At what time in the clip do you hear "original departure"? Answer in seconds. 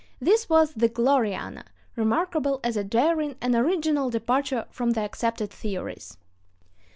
3.53-4.65